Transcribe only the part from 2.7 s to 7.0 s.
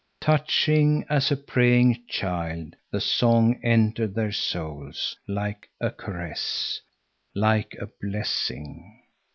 the song entered their souls—like a caress,